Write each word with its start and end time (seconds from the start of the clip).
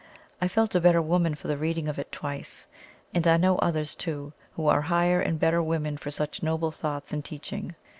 I 0.41 0.47
felt 0.47 0.73
a 0.73 0.81
better 0.81 0.99
woman 0.99 1.35
for 1.35 1.47
the 1.47 1.59
reading 1.59 1.87
of 1.87 1.99
it 1.99 2.11
twice: 2.11 2.65
and 3.13 3.27
I 3.27 3.37
know 3.37 3.57
others, 3.59 3.93
too, 3.93 4.33
who 4.55 4.65
are 4.67 4.81
higher 4.81 5.21
and 5.21 5.39
better 5.39 5.61
women 5.61 5.95
for 5.95 6.09
such 6.09 6.41
noble 6.41 6.71
thoughts 6.71 7.13
and 7.13 7.23
teaching. 7.23 7.75